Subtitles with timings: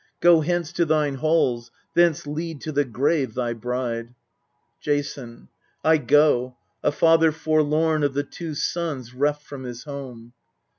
[0.19, 4.15] Go hence to thine halls, thence lead to the grave thy bride!
[4.79, 5.47] Jason.
[5.83, 10.33] I go, a father forlorn of the two sons reft from his home